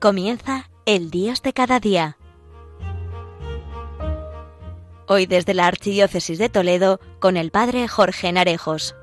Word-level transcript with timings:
Comienza 0.00 0.70
el 0.86 1.10
Dios 1.10 1.42
de 1.42 1.52
cada 1.52 1.80
día. 1.80 2.16
Hoy 5.08 5.26
desde 5.26 5.54
la 5.54 5.66
Archidiócesis 5.66 6.38
de 6.38 6.48
Toledo 6.48 7.00
con 7.18 7.36
el 7.36 7.50
Padre 7.50 7.88
Jorge 7.88 8.30
Narejos. 8.30 8.94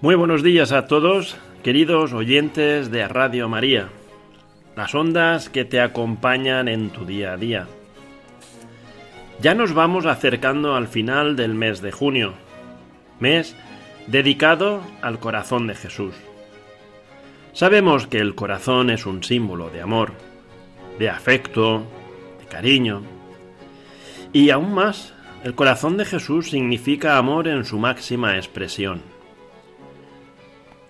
Muy 0.00 0.14
buenos 0.14 0.42
días 0.42 0.72
a 0.72 0.86
todos, 0.86 1.36
queridos 1.62 2.14
oyentes 2.14 2.90
de 2.90 3.06
Radio 3.06 3.50
María, 3.50 3.90
las 4.76 4.94
ondas 4.94 5.48
que 5.48 5.64
te 5.64 5.80
acompañan 5.80 6.68
en 6.68 6.90
tu 6.90 7.04
día 7.04 7.32
a 7.32 7.36
día. 7.36 7.66
Ya 9.40 9.54
nos 9.54 9.74
vamos 9.74 10.06
acercando 10.06 10.74
al 10.74 10.88
final 10.88 11.36
del 11.36 11.54
mes 11.54 11.82
de 11.82 11.92
junio, 11.92 12.34
mes 13.20 13.56
dedicado 14.06 14.82
al 15.02 15.18
corazón 15.18 15.66
de 15.66 15.74
Jesús. 15.74 16.14
Sabemos 17.52 18.06
que 18.06 18.18
el 18.18 18.34
corazón 18.34 18.90
es 18.90 19.04
un 19.04 19.22
símbolo 19.22 19.70
de 19.70 19.82
amor, 19.82 20.12
de 20.98 21.10
afecto, 21.10 21.84
de 22.40 22.46
cariño. 22.46 23.02
Y 24.32 24.50
aún 24.50 24.72
más, 24.72 25.12
el 25.44 25.54
corazón 25.54 25.96
de 25.96 26.04
Jesús 26.04 26.50
significa 26.50 27.18
amor 27.18 27.48
en 27.48 27.64
su 27.64 27.78
máxima 27.78 28.36
expresión 28.36 29.02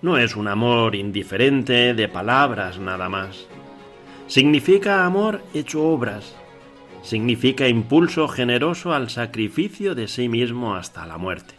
no 0.02 0.18
es 0.18 0.34
un 0.34 0.48
amor 0.48 0.96
indiferente 0.96 1.94
de 1.94 2.08
palabras 2.08 2.78
nada 2.78 3.08
más. 3.08 3.46
Significa 4.26 5.04
amor 5.04 5.42
hecho 5.52 5.84
obras. 5.84 6.34
Significa 7.02 7.68
impulso 7.68 8.28
generoso 8.28 8.94
al 8.94 9.10
sacrificio 9.10 9.94
de 9.94 10.08
sí 10.08 10.28
mismo 10.28 10.74
hasta 10.74 11.04
la 11.06 11.18
muerte. 11.18 11.54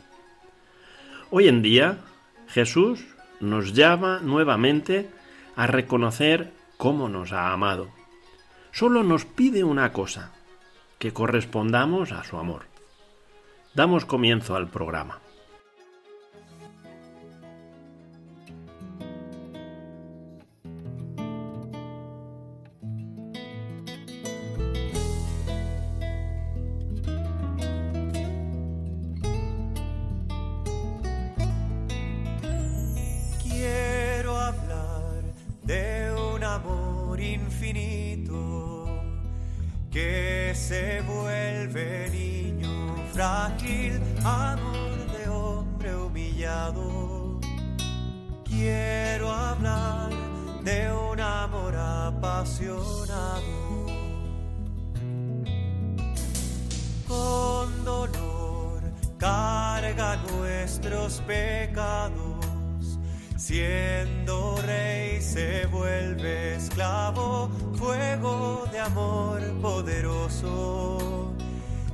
Hoy 1.29 1.47
en 1.47 1.61
día, 1.61 1.97
Jesús 2.47 3.05
nos 3.39 3.73
llama 3.73 4.19
nuevamente 4.21 5.09
a 5.55 5.67
reconocer 5.67 6.53
cómo 6.77 7.09
nos 7.09 7.31
ha 7.33 7.51
amado. 7.51 7.89
Solo 8.71 9.03
nos 9.03 9.25
pide 9.25 9.63
una 9.63 9.91
cosa, 9.91 10.31
que 10.97 11.13
correspondamos 11.13 12.11
a 12.11 12.23
su 12.23 12.37
amor. 12.37 12.63
Damos 13.73 14.05
comienzo 14.05 14.55
al 14.55 14.69
programa. 14.69 15.22
Con 57.07 57.85
dolor 57.85 58.81
carga 59.17 60.17
nuestros 60.29 61.21
pecados, 61.21 62.99
siendo 63.37 64.57
rey 64.65 65.21
se 65.21 65.67
vuelve 65.67 66.55
esclavo, 66.55 67.49
fuego 67.75 68.65
de 68.73 68.79
amor 68.79 69.39
poderoso, 69.61 71.33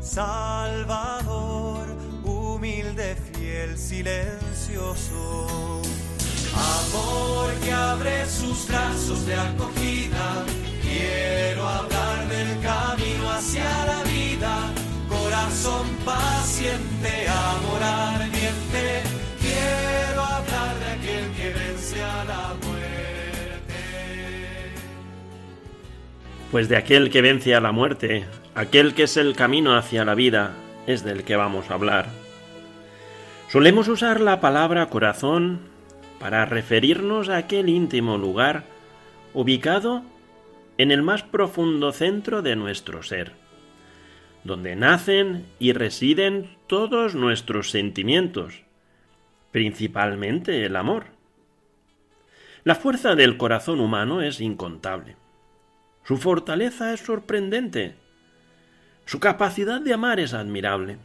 salvador, 0.02 1.86
humilde, 2.24 3.16
fiel, 3.34 3.78
silencioso. 3.78 5.89
Amor 6.60 7.54
que 7.64 7.72
abre 7.72 8.26
sus 8.30 8.68
brazos 8.68 9.26
de 9.26 9.36
acogida 9.36 10.46
Quiero 10.90 11.68
hablar 11.68 12.28
del 12.30 12.62
camino 12.62 13.32
hacia 13.32 13.64
la 13.86 14.04
vida, 14.04 14.74
corazón 15.08 15.88
paciente, 16.04 17.28
amor 17.28 17.84
ardiente. 17.84 19.04
Quiero 19.40 20.24
hablar 20.24 20.80
de 20.80 20.92
aquel 20.92 21.32
que 21.36 21.50
vence 21.52 22.02
a 22.02 22.24
la 22.26 22.56
muerte. 22.66 23.76
Pues 26.52 26.70
de 26.70 26.78
aquel 26.78 27.12
que 27.12 27.22
vence 27.22 27.54
a 27.54 27.62
la 27.62 27.72
muerte, 27.72 28.26
aquel 28.56 28.96
que 28.96 29.04
es 29.04 29.18
el 29.18 29.36
camino 29.36 29.78
hacia 29.78 30.06
la 30.06 30.16
vida, 30.16 30.54
es 30.88 31.04
del 31.04 31.24
que 31.24 31.36
vamos 31.36 31.70
a 31.70 31.76
hablar. 31.76 32.08
Solemos 33.50 33.88
usar 33.88 34.22
la 34.22 34.42
palabra 34.42 34.88
corazón 34.88 35.60
para 36.20 36.46
referirnos 36.46 37.30
a 37.30 37.38
aquel 37.38 37.70
íntimo 37.70 38.18
lugar 38.18 38.66
ubicado 39.34 40.04
en 40.78 40.92
el 40.92 41.02
más 41.02 41.24
profundo 41.24 41.92
centro 41.92 42.42
de 42.42 42.56
nuestro 42.56 43.04
ser, 43.04 43.34
donde 44.44 44.76
nacen 44.76 45.46
y 45.60 45.74
residen 45.74 46.58
todos 46.68 47.16
nuestros 47.16 47.72
sentimientos, 47.72 48.64
principalmente 49.52 50.66
el 50.66 50.76
amor. 50.76 51.08
La 52.64 52.76
fuerza 52.76 53.16
del 53.16 53.38
corazón 53.38 53.80
humano 53.80 54.22
es 54.22 54.42
incontable. 54.42 55.16
Su 56.04 56.18
fortaleza 56.18 56.94
es 56.94 57.00
sorprendente. 57.00 57.96
Su 59.06 59.20
capacidad 59.20 59.82
de 59.82 59.94
amar 59.94 60.20
es 60.20 60.34
admirable. 60.34 60.98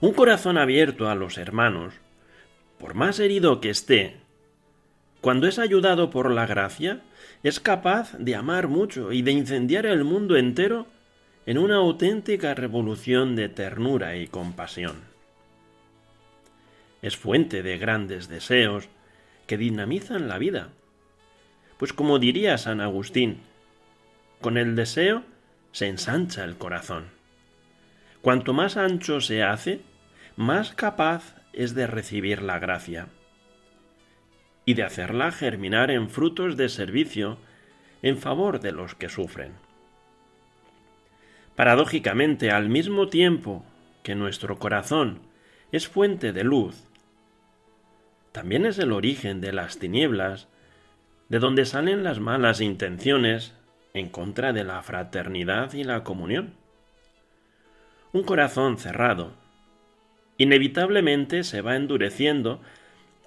Un 0.00 0.12
corazón 0.12 0.58
abierto 0.58 1.08
a 1.08 1.14
los 1.14 1.38
hermanos, 1.38 1.94
por 2.80 2.94
más 2.94 3.20
herido 3.20 3.60
que 3.60 3.70
esté, 3.70 4.16
cuando 5.20 5.46
es 5.46 5.58
ayudado 5.58 6.08
por 6.08 6.30
la 6.30 6.46
gracia, 6.46 7.02
es 7.42 7.60
capaz 7.60 8.16
de 8.18 8.34
amar 8.34 8.68
mucho 8.68 9.12
y 9.12 9.20
de 9.20 9.32
incendiar 9.32 9.84
el 9.84 10.02
mundo 10.02 10.36
entero 10.36 10.86
en 11.44 11.58
una 11.58 11.76
auténtica 11.76 12.54
revolución 12.54 13.36
de 13.36 13.50
ternura 13.50 14.16
y 14.16 14.28
compasión. 14.28 15.02
Es 17.02 17.16
fuente 17.16 17.62
de 17.62 17.76
grandes 17.76 18.28
deseos 18.28 18.88
que 19.46 19.58
dinamizan 19.58 20.26
la 20.26 20.38
vida. 20.38 20.70
Pues 21.76 21.92
como 21.92 22.18
diría 22.18 22.56
San 22.56 22.80
Agustín, 22.80 23.40
con 24.40 24.56
el 24.56 24.74
deseo 24.74 25.22
se 25.72 25.86
ensancha 25.88 26.44
el 26.44 26.56
corazón. 26.56 27.08
Cuanto 28.22 28.54
más 28.54 28.78
ancho 28.78 29.20
se 29.20 29.42
hace, 29.42 29.80
más 30.36 30.72
capaz 30.72 31.39
es 31.52 31.74
de 31.74 31.86
recibir 31.86 32.42
la 32.42 32.58
gracia 32.58 33.08
y 34.64 34.74
de 34.74 34.82
hacerla 34.82 35.32
germinar 35.32 35.90
en 35.90 36.10
frutos 36.10 36.56
de 36.56 36.68
servicio 36.68 37.38
en 38.02 38.18
favor 38.18 38.60
de 38.60 38.72
los 38.72 38.94
que 38.94 39.08
sufren. 39.08 39.54
Paradójicamente, 41.56 42.50
al 42.50 42.68
mismo 42.68 43.08
tiempo 43.08 43.64
que 44.02 44.14
nuestro 44.14 44.58
corazón 44.58 45.20
es 45.72 45.88
fuente 45.88 46.32
de 46.32 46.44
luz, 46.44 46.84
también 48.32 48.64
es 48.64 48.78
el 48.78 48.92
origen 48.92 49.40
de 49.40 49.52
las 49.52 49.78
tinieblas, 49.78 50.48
de 51.28 51.38
donde 51.38 51.64
salen 51.64 52.04
las 52.04 52.20
malas 52.20 52.60
intenciones 52.60 53.54
en 53.92 54.08
contra 54.08 54.52
de 54.52 54.64
la 54.64 54.82
fraternidad 54.82 55.72
y 55.72 55.84
la 55.84 56.04
comunión. 56.04 56.54
Un 58.12 58.22
corazón 58.22 58.78
cerrado 58.78 59.32
inevitablemente 60.40 61.44
se 61.44 61.60
va 61.60 61.76
endureciendo 61.76 62.62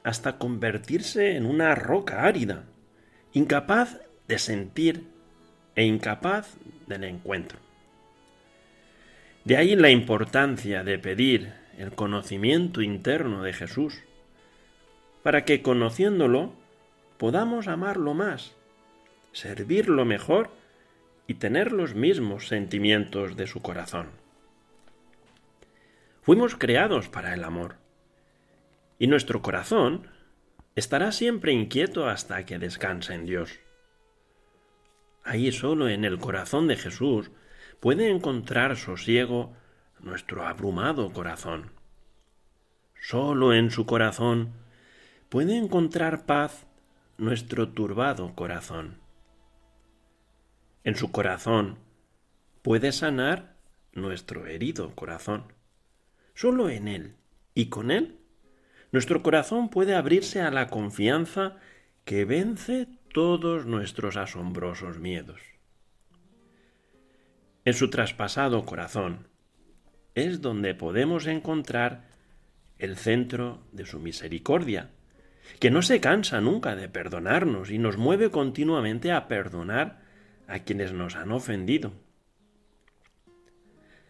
hasta 0.03 0.39
convertirse 0.39 1.35
en 1.35 1.45
una 1.45 1.75
roca 1.75 2.23
árida, 2.23 2.63
incapaz 3.33 3.99
de 4.27 4.39
sentir 4.39 5.03
e 5.75 5.85
incapaz 5.85 6.57
del 6.87 7.03
encuentro. 7.03 7.59
De 9.45 9.57
ahí 9.57 9.75
la 9.75 9.91
importancia 9.91 10.83
de 10.83 10.97
pedir 10.97 11.53
el 11.77 11.91
conocimiento 11.91 12.81
interno 12.81 13.43
de 13.43 13.53
Jesús, 13.53 14.01
para 15.21 15.45
que 15.45 15.61
conociéndolo 15.61 16.55
podamos 17.19 17.67
amarlo 17.67 18.15
más, 18.15 18.55
servirlo 19.33 20.03
mejor 20.03 20.49
y 21.27 21.35
tener 21.35 21.73
los 21.73 21.93
mismos 21.93 22.47
sentimientos 22.47 23.37
de 23.37 23.45
su 23.45 23.61
corazón. 23.61 24.22
Fuimos 26.23 26.55
creados 26.55 27.09
para 27.09 27.33
el 27.33 27.43
amor 27.43 27.75
y 28.97 29.07
nuestro 29.07 29.41
corazón 29.41 30.07
estará 30.73 31.11
siempre 31.11 31.51
inquieto 31.51 32.07
hasta 32.07 32.45
que 32.45 32.59
descanse 32.59 33.13
en 33.13 33.25
Dios. 33.25 33.59
Ahí 35.25 35.51
solo 35.51 35.89
en 35.89 36.05
el 36.05 36.19
corazón 36.19 36.67
de 36.67 36.77
Jesús 36.77 37.29
puede 37.81 38.09
encontrar 38.09 38.77
sosiego 38.77 39.53
nuestro 39.99 40.47
abrumado 40.47 41.11
corazón. 41.11 41.71
Solo 43.01 43.53
en 43.53 43.69
su 43.69 43.85
corazón 43.85 44.53
puede 45.27 45.57
encontrar 45.57 46.25
paz 46.25 46.65
nuestro 47.17 47.67
turbado 47.67 48.33
corazón. 48.33 49.01
En 50.85 50.95
su 50.95 51.11
corazón 51.11 51.79
puede 52.61 52.93
sanar 52.93 53.57
nuestro 53.91 54.47
herido 54.47 54.95
corazón. 54.95 55.51
Solo 56.33 56.69
en 56.69 56.87
Él 56.87 57.15
y 57.53 57.67
con 57.67 57.91
Él 57.91 58.19
nuestro 58.91 59.23
corazón 59.23 59.69
puede 59.69 59.95
abrirse 59.95 60.41
a 60.41 60.51
la 60.51 60.67
confianza 60.67 61.57
que 62.05 62.25
vence 62.25 62.87
todos 63.11 63.65
nuestros 63.65 64.17
asombrosos 64.17 64.99
miedos. 64.99 65.41
En 67.65 67.73
su 67.73 67.89
traspasado 67.89 68.65
corazón 68.65 69.27
es 70.15 70.41
donde 70.41 70.75
podemos 70.75 71.25
encontrar 71.25 72.09
el 72.77 72.97
centro 72.97 73.63
de 73.71 73.85
su 73.85 73.99
misericordia, 73.99 74.91
que 75.59 75.71
no 75.71 75.81
se 75.81 75.99
cansa 75.99 76.39
nunca 76.41 76.75
de 76.75 76.89
perdonarnos 76.89 77.71
y 77.71 77.79
nos 77.79 77.97
mueve 77.97 78.29
continuamente 78.29 79.11
a 79.11 79.27
perdonar 79.27 80.01
a 80.47 80.59
quienes 80.59 80.93
nos 80.93 81.15
han 81.15 81.31
ofendido. 81.31 81.93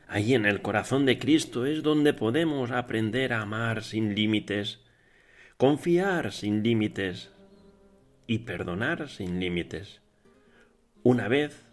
Ahí 0.08 0.34
en 0.34 0.46
el 0.46 0.62
corazón 0.62 1.06
de 1.06 1.18
Cristo 1.18 1.66
es 1.66 1.84
donde 1.84 2.14
podemos 2.14 2.72
aprender 2.72 3.34
a 3.34 3.42
amar 3.42 3.84
sin 3.84 4.16
límites, 4.16 4.82
confiar 5.58 6.32
sin 6.32 6.62
límites 6.62 7.32
y 8.28 8.40
perdonar 8.40 9.10
sin 9.10 9.40
límites, 9.40 10.02
una 11.04 11.28
vez, 11.28 11.66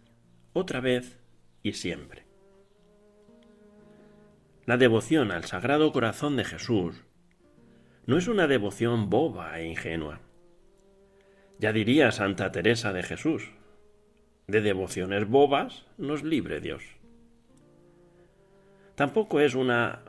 otra 0.53 0.81
vez 0.81 1.19
y 1.63 1.73
siempre. 1.73 2.25
La 4.67 4.77
devoción 4.77 5.33
al 5.33 5.45
Sagrado 5.45 5.93
Corazón 5.93 6.37
de 6.37 6.45
Jesús 6.45 7.05
no 8.07 8.19
es 8.19 8.29
una 8.29 8.47
devoción 8.47 9.11
boba 9.11 9.59
e 9.61 9.67
ingenua. 9.67 10.21
Ya 11.59 11.73
diría 11.73 12.11
Santa 12.13 12.53
Teresa 12.53 12.93
de 12.93 13.03
Jesús, 13.03 13.51
de 14.47 14.61
devociones 14.61 15.29
bobas 15.29 15.87
nos 15.99 16.23
libre 16.23 16.61
Dios. 16.61 17.00
Tampoco 19.01 19.41
es 19.41 19.55
una 19.55 20.03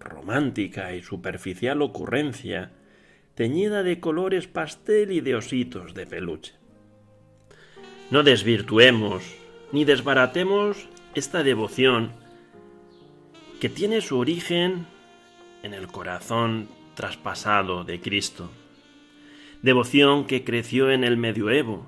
romántica 0.00 0.92
y 0.96 1.04
superficial 1.04 1.80
ocurrencia 1.82 2.72
teñida 3.36 3.84
de 3.84 4.00
colores 4.00 4.48
pastel 4.48 5.12
y 5.12 5.20
de 5.20 5.36
ositos 5.36 5.94
de 5.94 6.04
peluche. 6.04 6.54
No 8.10 8.24
desvirtuemos 8.24 9.22
ni 9.70 9.84
desbaratemos 9.84 10.88
esta 11.14 11.44
devoción 11.44 12.10
que 13.60 13.68
tiene 13.68 14.00
su 14.00 14.18
origen 14.18 14.88
en 15.62 15.72
el 15.72 15.86
corazón 15.86 16.66
traspasado 16.96 17.84
de 17.84 18.00
Cristo. 18.00 18.50
Devoción 19.62 20.26
que 20.26 20.42
creció 20.42 20.90
en 20.90 21.04
el 21.04 21.16
medioevo. 21.16 21.86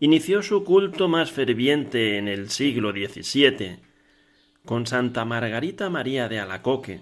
Inició 0.00 0.40
su 0.40 0.64
culto 0.64 1.06
más 1.08 1.32
ferviente 1.32 2.16
en 2.16 2.28
el 2.28 2.48
siglo 2.48 2.92
XVII 2.92 3.92
con 4.64 4.86
Santa 4.86 5.24
Margarita 5.24 5.90
María 5.90 6.28
de 6.28 6.40
Alacoque, 6.40 7.00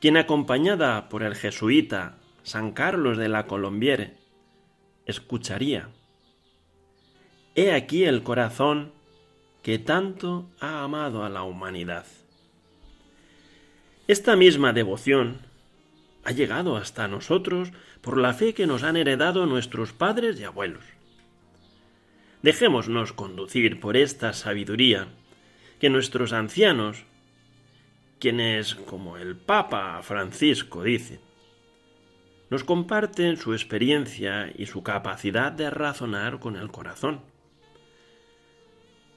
quien 0.00 0.16
acompañada 0.16 1.08
por 1.08 1.22
el 1.22 1.34
jesuita 1.34 2.18
San 2.44 2.72
Carlos 2.72 3.18
de 3.18 3.28
la 3.28 3.46
Colombiere, 3.46 4.14
escucharía. 5.06 5.88
He 7.56 7.72
aquí 7.72 8.04
el 8.04 8.22
corazón 8.22 8.92
que 9.62 9.78
tanto 9.78 10.48
ha 10.60 10.84
amado 10.84 11.24
a 11.24 11.28
la 11.28 11.42
humanidad. 11.42 12.06
Esta 14.06 14.36
misma 14.36 14.72
devoción 14.72 15.38
ha 16.22 16.30
llegado 16.30 16.76
hasta 16.76 17.08
nosotros 17.08 17.72
por 18.00 18.18
la 18.18 18.34
fe 18.34 18.54
que 18.54 18.68
nos 18.68 18.84
han 18.84 18.96
heredado 18.96 19.46
nuestros 19.46 19.92
padres 19.92 20.38
y 20.38 20.44
abuelos. 20.44 20.84
Dejémonos 22.42 23.12
conducir 23.12 23.80
por 23.80 23.96
esta 23.96 24.32
sabiduría 24.32 25.08
que 25.80 25.90
nuestros 25.90 26.32
ancianos, 26.32 27.04
quienes, 28.18 28.74
como 28.74 29.16
el 29.16 29.36
Papa 29.36 30.00
Francisco 30.02 30.82
dice, 30.82 31.20
nos 32.48 32.64
comparten 32.64 33.36
su 33.36 33.52
experiencia 33.52 34.52
y 34.56 34.66
su 34.66 34.82
capacidad 34.82 35.52
de 35.52 35.70
razonar 35.70 36.38
con 36.38 36.56
el 36.56 36.70
corazón. 36.70 37.20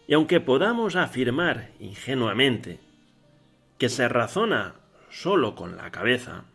Y 0.08 0.14
aunque 0.14 0.40
podamos 0.40 0.96
afirmar 0.96 1.70
ingenuamente 1.80 2.80
que 3.78 3.90
se 3.90 4.10
razona 4.10 4.76
solo 5.12 5.56
con 5.56 5.78
la 5.78 5.92
cabeza, 5.92 6.46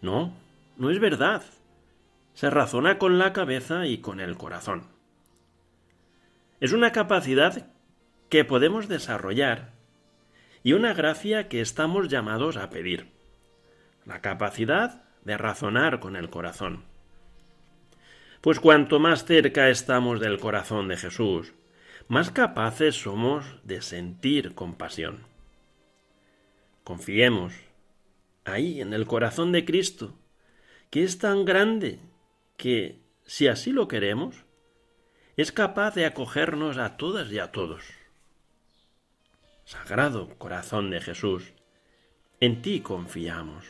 no, 0.00 0.32
no 0.78 0.90
es 0.90 0.98
verdad. 0.98 1.44
Se 2.32 2.48
razona 2.50 2.98
con 2.98 3.18
la 3.18 3.32
cabeza 3.32 3.86
y 3.86 3.98
con 3.98 4.20
el 4.20 4.36
corazón. 4.36 4.84
Es 6.60 6.72
una 6.72 6.92
capacidad 6.92 7.66
que 8.28 8.44
podemos 8.44 8.88
desarrollar 8.88 9.72
y 10.62 10.72
una 10.72 10.92
gracia 10.92 11.48
que 11.48 11.60
estamos 11.60 12.08
llamados 12.08 12.56
a 12.56 12.70
pedir. 12.70 13.08
La 14.04 14.20
capacidad 14.20 15.04
de 15.24 15.36
razonar 15.36 16.00
con 16.00 16.16
el 16.16 16.30
corazón. 16.30 16.84
Pues 18.40 18.60
cuanto 18.60 18.98
más 18.98 19.24
cerca 19.24 19.68
estamos 19.68 20.20
del 20.20 20.38
corazón 20.38 20.88
de 20.88 20.96
Jesús, 20.96 21.52
más 22.06 22.30
capaces 22.30 22.94
somos 22.94 23.44
de 23.64 23.82
sentir 23.82 24.54
compasión. 24.54 25.26
Confiemos 26.84 27.52
ahí 28.44 28.80
en 28.80 28.94
el 28.94 29.06
corazón 29.06 29.52
de 29.52 29.64
Cristo, 29.64 30.16
que 30.90 31.04
es 31.04 31.18
tan 31.18 31.44
grande 31.44 31.98
que, 32.56 33.02
si 33.26 33.48
así 33.48 33.72
lo 33.72 33.88
queremos, 33.88 34.44
es 35.36 35.52
capaz 35.52 35.94
de 35.94 36.06
acogernos 36.06 36.78
a 36.78 36.96
todas 36.96 37.30
y 37.30 37.38
a 37.38 37.52
todos. 37.52 37.97
Sagrado 39.68 40.30
corazón 40.38 40.88
de 40.88 40.98
Jesús, 40.98 41.52
en 42.40 42.62
ti 42.62 42.80
confiamos. 42.80 43.66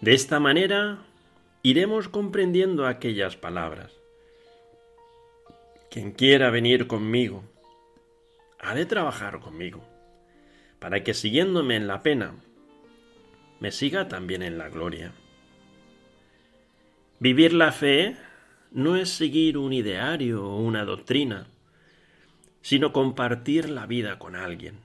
De 0.00 0.14
esta 0.14 0.38
manera 0.38 0.98
iremos 1.64 2.08
comprendiendo 2.08 2.86
aquellas 2.86 3.34
palabras. 3.34 3.90
Quien 5.90 6.12
quiera 6.12 6.50
venir 6.50 6.86
conmigo, 6.86 7.42
ha 8.60 8.76
de 8.76 8.86
trabajar 8.86 9.40
conmigo, 9.40 9.82
para 10.78 11.02
que 11.02 11.12
siguiéndome 11.12 11.74
en 11.74 11.88
la 11.88 12.04
pena, 12.04 12.36
me 13.58 13.72
siga 13.72 14.06
también 14.06 14.44
en 14.44 14.58
la 14.58 14.68
gloria. 14.68 15.10
Vivir 17.18 17.52
la 17.52 17.72
fe 17.72 18.16
no 18.76 18.94
es 18.94 19.08
seguir 19.08 19.58
un 19.58 19.72
ideario 19.72 20.46
o 20.46 20.60
una 20.60 20.84
doctrina, 20.84 21.48
sino 22.62 22.92
compartir 22.92 23.68
la 23.68 23.86
vida 23.86 24.20
con 24.20 24.36
alguien. 24.36 24.78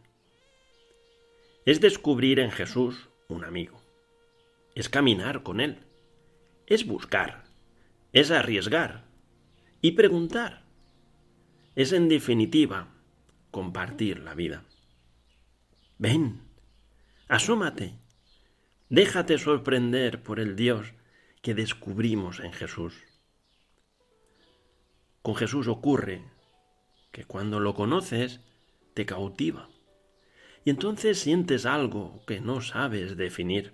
Es 1.66 1.80
descubrir 1.80 2.40
en 2.40 2.50
Jesús 2.50 3.10
un 3.28 3.46
amigo 3.46 3.82
es 4.76 4.90
caminar 4.90 5.44
con 5.44 5.60
Él, 5.60 5.80
es 6.66 6.86
buscar, 6.86 7.44
es 8.14 8.32
arriesgar 8.32 9.06
y 9.82 9.92
preguntar. 9.92 10.64
Es 11.76 11.94
en 11.94 12.10
definitiva 12.10 12.88
compartir 13.52 14.20
la 14.20 14.34
vida. 14.34 14.64
Ven, 15.98 16.42
asómate, 17.28 17.94
déjate 18.90 19.38
sorprender 19.38 20.22
por 20.22 20.40
el 20.40 20.56
Dios 20.56 20.94
que 21.42 21.54
descubrimos 21.54 22.40
en 22.40 22.54
Jesús. 22.54 22.94
Con 25.22 25.36
Jesús 25.36 25.68
ocurre 25.68 26.24
que 27.12 27.26
cuando 27.26 27.60
lo 27.60 27.74
conoces 27.76 28.42
te 28.94 29.06
cautiva 29.06 29.70
y 30.64 30.70
entonces 30.70 31.20
sientes 31.20 31.66
algo 31.66 32.24
que 32.26 32.40
no 32.40 32.62
sabes 32.62 33.18
definir 33.18 33.74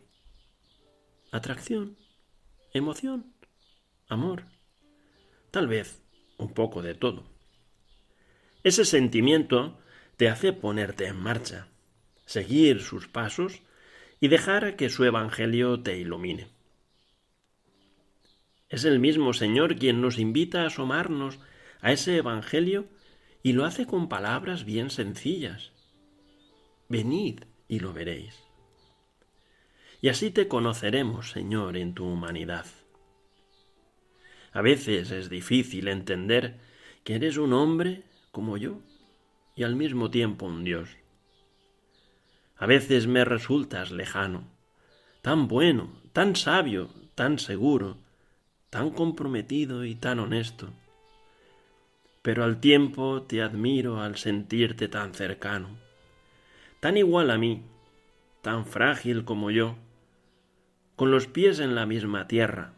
atracción, 1.32 1.98
emoción, 2.74 3.34
amor, 4.08 4.46
tal 5.52 5.68
vez 5.68 6.02
un 6.38 6.54
poco 6.54 6.82
de 6.82 6.96
todo. 6.96 7.30
Ese 8.64 8.86
sentimiento 8.86 9.80
te 10.18 10.30
hace 10.30 10.54
ponerte 10.54 11.08
en 11.08 11.18
marcha, 11.18 11.68
seguir 12.26 12.82
sus 12.82 13.08
pasos 13.08 13.62
y 14.20 14.30
dejar 14.30 14.76
que 14.76 14.90
su 14.90 15.04
Evangelio 15.04 15.82
te 15.82 15.98
ilumine. 15.98 16.57
Es 18.70 18.86
el 18.86 19.00
mismo 19.00 19.34
Señor 19.34 19.78
quien 19.78 20.02
nos 20.02 20.20
invita 20.20 20.64
a 20.64 20.68
asomarnos 20.68 21.40
a 21.82 21.92
ese 21.92 22.18
Evangelio 22.18 22.88
y 23.44 23.54
lo 23.54 23.66
hace 23.66 23.86
con 23.86 24.10
palabras 24.10 24.66
bien 24.66 24.90
sencillas. 24.90 25.72
Venid 26.90 27.42
y 27.68 27.80
lo 27.80 27.94
veréis 27.94 28.48
y 30.02 30.10
así 30.10 30.32
te 30.32 30.48
conoceremos, 30.48 31.32
Señor, 31.32 31.78
en 31.78 31.94
tu 31.94 32.06
humanidad. 32.06 32.66
A 34.52 34.62
veces 34.62 35.12
es 35.12 35.30
difícil 35.30 35.88
entender 35.88 36.60
que 37.04 37.16
eres 37.16 37.38
un 37.38 37.54
hombre 37.54 38.04
como 38.32 38.58
yo 38.58 38.82
y 39.56 39.64
al 39.64 39.76
mismo 39.76 40.10
tiempo 40.12 40.46
un 40.46 40.64
Dios. 40.64 40.90
A 42.58 42.66
veces 42.66 43.08
me 43.08 43.26
resultas 43.26 43.92
lejano, 43.92 44.48
tan 45.22 45.48
bueno, 45.48 46.02
tan 46.14 46.36
sabio, 46.36 46.90
tan 47.16 47.40
seguro, 47.40 47.98
tan 48.70 48.92
comprometido 48.92 49.86
y 49.86 49.96
tan 49.96 50.20
honesto. 50.20 50.70
Pero 52.22 52.44
al 52.44 52.60
tiempo 52.60 53.22
te 53.24 53.42
admiro 53.42 54.02
al 54.02 54.18
sentirte 54.18 54.88
tan 54.88 55.14
cercano, 55.14 55.70
tan 56.80 56.98
igual 56.98 57.32
a 57.32 57.38
mí, 57.38 57.64
tan 58.42 58.66
frágil 58.66 59.24
como 59.24 59.52
yo, 59.52 59.76
con 60.96 61.12
los 61.12 61.28
pies 61.28 61.60
en 61.60 61.76
la 61.76 61.86
misma 61.86 62.28
tierra, 62.28 62.74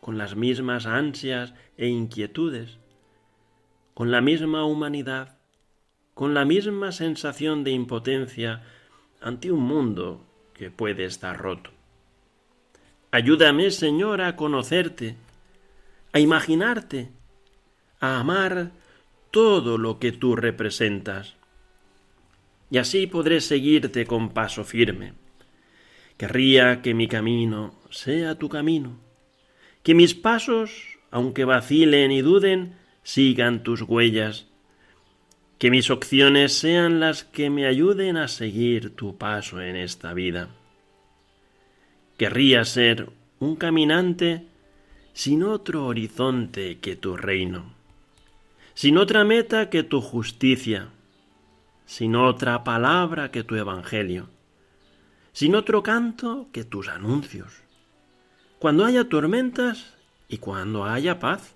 con 0.00 0.16
las 0.16 0.36
mismas 0.36 0.86
ansias 0.86 1.52
e 1.76 1.88
inquietudes, 1.88 2.78
con 3.92 4.10
la 4.10 4.22
misma 4.22 4.64
humanidad, 4.64 5.36
con 6.14 6.32
la 6.32 6.44
misma 6.44 6.92
sensación 6.92 7.64
de 7.64 7.72
impotencia 7.72 8.62
ante 9.20 9.52
un 9.52 9.60
mundo 9.60 10.24
que 10.54 10.70
puede 10.70 11.04
estar 11.04 11.36
roto. 11.36 11.70
Ayúdame, 13.12 13.70
Señor, 13.70 14.20
a 14.20 14.36
conocerte, 14.36 15.16
a 16.12 16.20
imaginarte, 16.20 17.10
a 17.98 18.20
amar 18.20 18.70
todo 19.30 19.78
lo 19.78 19.98
que 19.98 20.12
tú 20.12 20.36
representas. 20.36 21.34
Y 22.70 22.78
así 22.78 23.08
podré 23.08 23.40
seguirte 23.40 24.06
con 24.06 24.30
paso 24.30 24.64
firme. 24.64 25.14
Querría 26.16 26.82
que 26.82 26.94
mi 26.94 27.08
camino 27.08 27.74
sea 27.90 28.36
tu 28.36 28.48
camino, 28.48 28.98
que 29.82 29.94
mis 29.94 30.14
pasos, 30.14 30.98
aunque 31.10 31.44
vacilen 31.44 32.12
y 32.12 32.22
duden, 32.22 32.76
sigan 33.02 33.64
tus 33.64 33.82
huellas, 33.82 34.46
que 35.58 35.70
mis 35.70 35.90
opciones 35.90 36.52
sean 36.52 37.00
las 37.00 37.24
que 37.24 37.50
me 37.50 37.66
ayuden 37.66 38.16
a 38.16 38.28
seguir 38.28 38.94
tu 38.94 39.18
paso 39.18 39.60
en 39.60 39.76
esta 39.76 40.14
vida. 40.14 40.48
Querría 42.20 42.66
ser 42.66 43.08
un 43.38 43.56
caminante 43.56 44.44
sin 45.14 45.42
otro 45.42 45.86
horizonte 45.86 46.78
que 46.78 46.94
tu 46.94 47.16
reino, 47.16 47.72
sin 48.74 48.98
otra 48.98 49.24
meta 49.24 49.70
que 49.70 49.84
tu 49.84 50.02
justicia, 50.02 50.90
sin 51.86 52.16
otra 52.16 52.62
palabra 52.62 53.30
que 53.30 53.42
tu 53.42 53.56
evangelio, 53.56 54.28
sin 55.32 55.54
otro 55.54 55.82
canto 55.82 56.48
que 56.52 56.62
tus 56.62 56.88
anuncios, 56.88 57.62
cuando 58.58 58.84
haya 58.84 59.08
tormentas 59.08 59.94
y 60.28 60.36
cuando 60.36 60.84
haya 60.84 61.20
paz. 61.20 61.54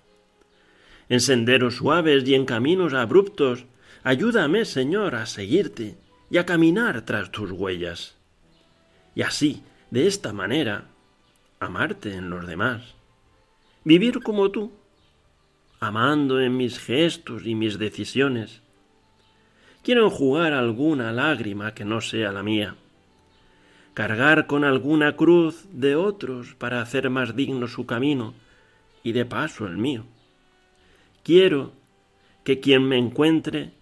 En 1.09 1.21
senderos 1.21 1.75
suaves 1.75 2.27
y 2.27 2.33
en 2.33 2.45
caminos 2.45 2.95
abruptos, 2.95 3.65
Ayúdame, 4.03 4.65
Señor, 4.65 5.13
a 5.13 5.27
seguirte 5.27 5.95
y 6.31 6.39
a 6.39 6.45
caminar 6.47 7.03
tras 7.03 7.29
tus 7.29 7.51
huellas. 7.51 8.15
Y 9.13 9.21
así, 9.21 9.61
de 9.91 10.07
esta 10.07 10.33
manera, 10.33 10.85
amarte 11.59 12.13
en 12.15 12.29
los 12.29 12.47
demás. 12.47 12.95
Vivir 13.83 14.21
como 14.21 14.51
tú, 14.51 14.71
amando 15.79 16.41
en 16.41 16.57
mis 16.57 16.79
gestos 16.79 17.45
y 17.45 17.55
mis 17.55 17.77
decisiones. 17.77 18.61
Quiero 19.83 20.05
enjugar 20.05 20.53
alguna 20.53 21.11
lágrima 21.11 21.73
que 21.73 21.85
no 21.85 22.01
sea 22.01 22.31
la 22.31 22.41
mía. 22.41 22.75
Cargar 23.93 24.47
con 24.47 24.63
alguna 24.63 25.15
cruz 25.15 25.67
de 25.71 25.95
otros 25.95 26.55
para 26.55 26.81
hacer 26.81 27.09
más 27.09 27.35
digno 27.35 27.67
su 27.67 27.85
camino 27.85 28.33
y 29.03 29.11
de 29.11 29.25
paso 29.25 29.67
el 29.67 29.77
mío. 29.77 30.05
Quiero 31.23 31.71
que 32.43 32.59
quien 32.59 32.83
me 32.83 32.97
encuentre 32.97 33.73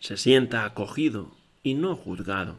se 0.00 0.16
sienta 0.16 0.64
acogido 0.64 1.36
y 1.62 1.74
no 1.74 1.94
juzgado. 1.94 2.56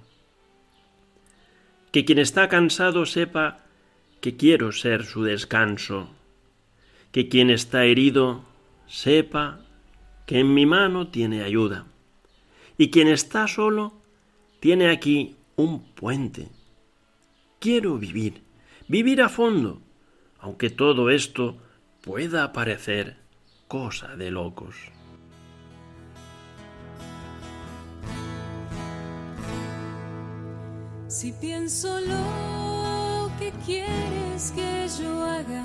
Que 1.93 2.03
quien 2.05 2.17
está 2.17 2.50
cansado 2.50 3.05
sepa 3.05 3.59
que 4.19 4.35
quiero 4.35 4.71
ser 4.71 5.05
su 5.05 5.23
descanso. 5.23 6.09
Que 7.12 7.29
quien 7.29 7.51
está 7.51 7.85
herido 7.85 8.43
sepa 8.88 9.59
que 10.25 10.39
en 10.39 10.55
mi 10.55 10.65
mano 10.65 11.09
tiene 11.09 11.43
ayuda. 11.43 11.85
Y 12.79 12.89
quien 12.89 13.07
está 13.07 13.47
solo 13.47 13.93
tiene 14.59 14.89
aquí 14.89 15.35
un 15.55 15.83
puente. 15.93 16.50
Quiero 17.59 18.00
vivir, 18.00 18.41
vivir 18.88 19.21
a 19.21 19.29
fondo, 19.29 19.79
aunque 20.39 20.71
todo 20.71 21.12
esto 21.12 21.57
pueda 22.01 22.53
parecer 22.53 23.17
cosa 23.67 24.15
de 24.15 24.31
locos. 24.31 24.75
Si 31.13 31.32
pienso 31.32 32.00
lo 32.00 33.29
que 33.38 33.51
quieres 33.67 34.51
que 34.51 34.88
yo 35.00 35.24
haga, 35.24 35.63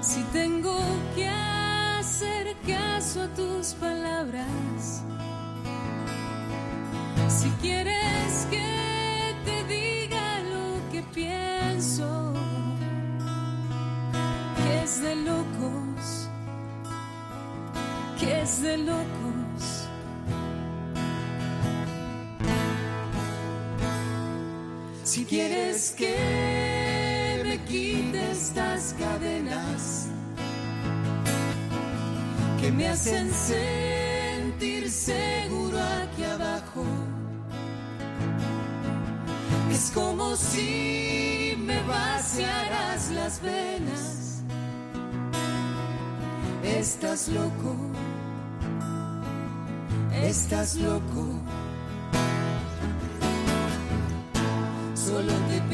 si 0.00 0.22
tengo 0.32 0.74
que 1.14 1.28
hacer 1.28 2.56
caso 2.66 3.24
a 3.24 3.28
tus 3.34 3.74
palabras, 3.74 5.02
si 7.28 7.50
quieres 7.60 8.46
que 8.50 9.34
te 9.44 9.64
diga 9.64 10.40
lo 10.44 10.90
que 10.90 11.02
pienso, 11.12 12.32
que 14.56 14.82
es 14.84 15.02
de 15.02 15.16
locos, 15.16 16.30
que 18.18 18.40
es 18.40 18.62
de 18.62 18.78
locos. 18.78 19.33
Si 25.14 25.24
quieres 25.24 25.94
que 25.96 27.40
me 27.44 27.58
quite 27.58 28.32
estas 28.32 28.96
cadenas 28.98 30.08
que 32.60 32.72
me 32.72 32.88
hacen 32.88 33.30
sentir 33.32 34.90
seguro 34.90 35.78
aquí 35.78 36.24
abajo, 36.24 36.84
es 39.70 39.92
como 39.94 40.34
si 40.34 41.54
me 41.64 41.80
vaciaras 41.84 43.12
las 43.12 43.40
venas. 43.40 44.42
Estás 46.64 47.28
loco, 47.28 47.76
estás 50.12 50.74
loco. 50.74 51.40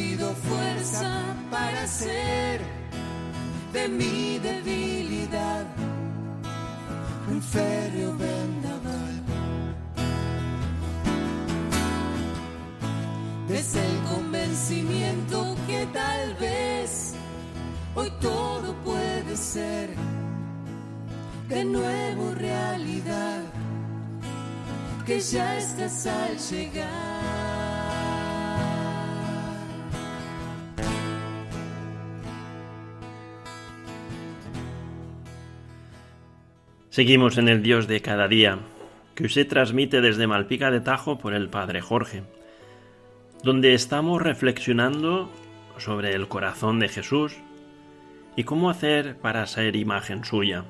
Pido 0.01 0.35
fuerza 0.35 1.11
para 1.51 1.83
hacer 1.83 2.61
de 3.73 3.89
mi 3.89 4.39
debilidad 4.39 5.67
un 7.31 7.43
férreo 7.43 8.17
vendaval. 8.17 9.17
Desde 13.47 13.81
el 13.91 13.99
convencimiento 14.15 15.57
que 15.67 15.87
tal 15.93 16.35
vez 16.35 17.15
hoy 17.95 18.11
todo 18.21 18.75
puede 18.85 19.37
ser 19.37 19.91
de 21.49 21.65
nuevo 21.65 22.35
realidad, 22.37 23.43
que 25.05 25.21
ya 25.21 25.59
estás 25.59 26.07
al 26.07 26.39
llegar. 26.39 27.20
Seguimos 36.91 37.39
en 37.39 37.49
el 37.49 37.63
Dios 37.63 37.87
de 37.87 38.03
cada 38.03 38.27
día, 38.27 38.59
que 39.15 39.29
se 39.29 39.45
transmite 39.45 40.01
desde 40.01 40.27
Malpica 40.27 40.73
de 40.73 40.81
Tajo 40.81 41.19
por 41.19 41.35
el 41.35 41.49
Padre 41.49 41.81
Jorge, 41.81 42.25
donde 43.45 43.75
estamos 43.75 44.21
reflexionando 44.21 45.31
sobre 45.79 46.17
el 46.17 46.27
corazón 46.27 46.81
de 46.81 46.89
Jesús 46.89 47.37
y 48.35 48.43
cómo 48.43 48.71
hacer 48.71 49.17
para 49.19 49.47
ser 49.47 49.77
imagen 49.77 50.25
suya. 50.25 50.65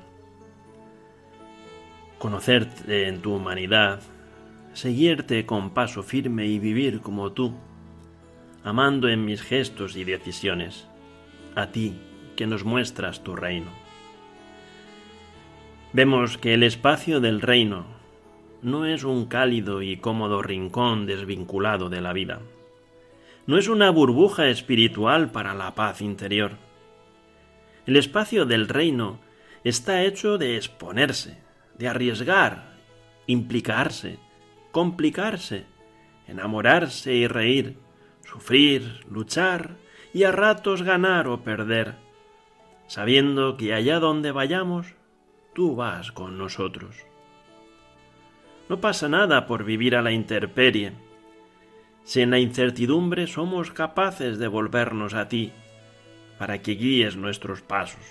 Conocerte 2.18 3.08
en 3.08 3.22
tu 3.22 3.34
humanidad, 3.36 4.02
seguirte 4.74 5.46
con 5.46 5.70
paso 5.70 6.02
firme 6.02 6.44
y 6.44 6.58
vivir 6.58 7.00
como 7.00 7.32
tú, 7.32 7.54
amando 8.62 9.08
en 9.08 9.24
mis 9.24 9.40
gestos 9.40 9.96
y 9.96 10.04
decisiones, 10.04 10.86
a 11.54 11.68
ti 11.68 11.98
que 12.36 12.46
nos 12.46 12.62
muestras 12.62 13.24
tu 13.24 13.36
reino 13.36 13.79
vemos 15.92 16.38
que 16.38 16.54
el 16.54 16.62
espacio 16.62 17.20
del 17.20 17.40
reino 17.40 17.84
no 18.62 18.86
es 18.86 19.04
un 19.04 19.26
cálido 19.26 19.82
y 19.82 19.96
cómodo 19.96 20.42
rincón 20.42 21.06
desvinculado 21.06 21.88
de 21.88 22.00
la 22.00 22.12
vida. 22.12 22.40
No 23.46 23.58
es 23.58 23.68
una 23.68 23.90
burbuja 23.90 24.48
espiritual 24.48 25.30
para 25.30 25.54
la 25.54 25.74
paz 25.74 26.00
interior. 26.02 26.52
El 27.86 27.96
espacio 27.96 28.44
del 28.44 28.68
reino 28.68 29.18
está 29.64 30.04
hecho 30.04 30.38
de 30.38 30.56
exponerse, 30.56 31.38
de 31.76 31.88
arriesgar, 31.88 32.76
implicarse, 33.26 34.18
complicarse, 34.70 35.64
enamorarse 36.28 37.14
y 37.14 37.26
reír, 37.26 37.78
sufrir, 38.22 39.04
luchar 39.10 39.76
y 40.12 40.24
a 40.24 40.32
ratos 40.32 40.82
ganar 40.82 41.26
o 41.26 41.42
perder, 41.42 41.94
sabiendo 42.86 43.56
que 43.56 43.74
allá 43.74 43.98
donde 43.98 44.30
vayamos, 44.32 44.94
tú 45.54 45.76
vas 45.76 46.12
con 46.12 46.38
nosotros. 46.38 46.96
No 48.68 48.80
pasa 48.80 49.08
nada 49.08 49.46
por 49.46 49.64
vivir 49.64 49.96
a 49.96 50.02
la 50.02 50.12
intemperie, 50.12 50.92
si 52.04 52.20
en 52.20 52.30
la 52.30 52.38
incertidumbre 52.38 53.26
somos 53.26 53.70
capaces 53.72 54.38
de 54.38 54.48
volvernos 54.48 55.14
a 55.14 55.28
ti, 55.28 55.52
para 56.38 56.62
que 56.62 56.72
guíes 56.72 57.16
nuestros 57.16 57.62
pasos. 57.62 58.04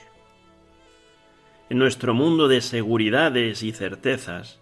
En 1.69 1.77
nuestro 1.77 2.13
mundo 2.13 2.47
de 2.47 2.61
seguridades 2.61 3.63
y 3.63 3.71
certezas, 3.71 4.59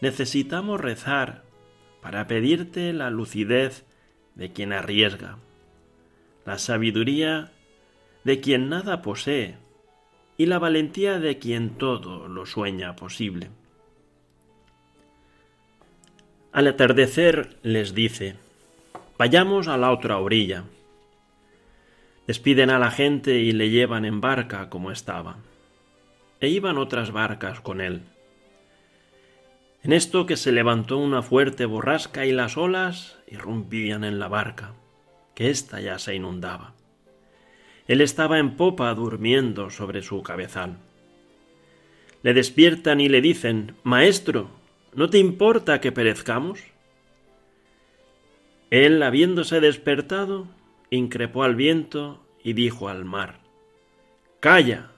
necesitamos 0.00 0.80
rezar 0.80 1.42
para 2.02 2.26
pedirte 2.26 2.92
la 2.92 3.10
lucidez 3.10 3.86
de 4.34 4.52
quien 4.52 4.72
arriesga, 4.72 5.38
la 6.44 6.58
sabiduría 6.58 7.52
de 8.24 8.40
quien 8.40 8.68
nada 8.68 9.00
posee 9.00 9.63
y 10.36 10.46
la 10.46 10.58
valentía 10.58 11.18
de 11.18 11.38
quien 11.38 11.70
todo 11.70 12.28
lo 12.28 12.46
sueña 12.46 12.96
posible. 12.96 13.50
Al 16.52 16.68
atardecer 16.68 17.56
les 17.62 17.94
dice, 17.94 18.36
vayamos 19.18 19.68
a 19.68 19.76
la 19.76 19.90
otra 19.90 20.18
orilla. 20.18 20.64
Despiden 22.26 22.70
a 22.70 22.78
la 22.78 22.90
gente 22.90 23.40
y 23.40 23.52
le 23.52 23.70
llevan 23.70 24.04
en 24.04 24.20
barca 24.20 24.70
como 24.70 24.90
estaba. 24.90 25.36
E 26.40 26.48
iban 26.48 26.78
otras 26.78 27.10
barcas 27.10 27.60
con 27.60 27.80
él. 27.80 28.02
En 29.82 29.92
esto 29.92 30.24
que 30.24 30.36
se 30.36 30.52
levantó 30.52 30.96
una 30.96 31.22
fuerte 31.22 31.66
borrasca 31.66 32.24
y 32.24 32.32
las 32.32 32.56
olas 32.56 33.18
irrumpían 33.26 34.02
en 34.02 34.18
la 34.18 34.28
barca, 34.28 34.72
que 35.34 35.50
ésta 35.50 35.80
ya 35.80 35.98
se 35.98 36.14
inundaba. 36.14 36.72
Él 37.86 38.00
estaba 38.00 38.38
en 38.38 38.56
popa 38.56 38.92
durmiendo 38.94 39.70
sobre 39.70 40.02
su 40.02 40.22
cabezal. 40.22 40.78
Le 42.22 42.32
despiertan 42.32 43.00
y 43.00 43.08
le 43.08 43.20
dicen 43.20 43.74
Maestro, 43.82 44.48
¿no 44.94 45.10
te 45.10 45.18
importa 45.18 45.80
que 45.80 45.92
perezcamos? 45.92 46.60
Él, 48.70 49.02
habiéndose 49.02 49.60
despertado, 49.60 50.48
increpó 50.90 51.42
al 51.42 51.54
viento 51.54 52.24
y 52.42 52.54
dijo 52.54 52.88
al 52.88 53.04
mar 53.04 53.40
Calla, 54.40 54.90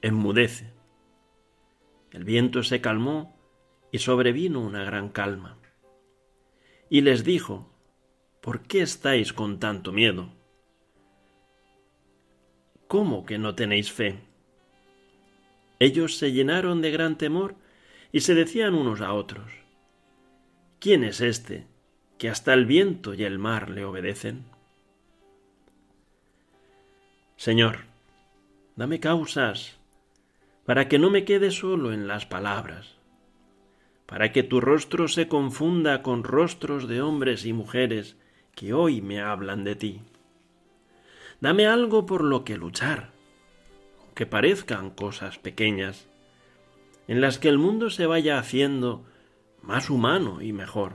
enmudece. 0.00 0.72
El 2.12 2.24
viento 2.24 2.62
se 2.62 2.80
calmó 2.80 3.36
y 3.92 3.98
sobrevino 3.98 4.60
una 4.60 4.84
gran 4.84 5.10
calma. 5.10 5.58
Y 6.88 7.02
les 7.02 7.24
dijo, 7.24 7.70
¿por 8.40 8.62
qué 8.62 8.82
estáis 8.82 9.32
con 9.32 9.60
tanto 9.60 9.92
miedo? 9.92 10.39
¿Cómo 12.90 13.24
que 13.24 13.38
no 13.38 13.54
tenéis 13.54 13.92
fe? 13.92 14.18
Ellos 15.78 16.16
se 16.16 16.32
llenaron 16.32 16.82
de 16.82 16.90
gran 16.90 17.16
temor 17.16 17.54
y 18.10 18.22
se 18.22 18.34
decían 18.34 18.74
unos 18.74 19.00
a 19.00 19.12
otros, 19.12 19.48
¿quién 20.80 21.04
es 21.04 21.20
este 21.20 21.68
que 22.18 22.28
hasta 22.28 22.52
el 22.52 22.66
viento 22.66 23.14
y 23.14 23.22
el 23.22 23.38
mar 23.38 23.70
le 23.70 23.84
obedecen? 23.84 24.44
Señor, 27.36 27.84
dame 28.74 28.98
causas 28.98 29.78
para 30.66 30.88
que 30.88 30.98
no 30.98 31.10
me 31.10 31.24
quede 31.24 31.52
solo 31.52 31.92
en 31.92 32.08
las 32.08 32.26
palabras 32.26 32.96
para 34.06 34.32
que 34.32 34.42
tu 34.42 34.60
rostro 34.60 35.06
se 35.06 35.28
confunda 35.28 36.02
con 36.02 36.24
rostros 36.24 36.88
de 36.88 37.02
hombres 37.02 37.46
y 37.46 37.52
mujeres 37.52 38.16
que 38.56 38.74
hoy 38.74 39.00
me 39.00 39.20
hablan 39.20 39.62
de 39.62 39.76
ti. 39.76 40.00
Dame 41.40 41.66
algo 41.66 42.04
por 42.04 42.22
lo 42.22 42.44
que 42.44 42.58
luchar, 42.58 43.12
aunque 44.04 44.26
parezcan 44.26 44.90
cosas 44.90 45.38
pequeñas, 45.38 46.06
en 47.08 47.20
las 47.20 47.38
que 47.38 47.48
el 47.48 47.58
mundo 47.58 47.88
se 47.88 48.06
vaya 48.06 48.38
haciendo 48.38 49.04
más 49.62 49.88
humano 49.88 50.42
y 50.42 50.52
mejor. 50.52 50.94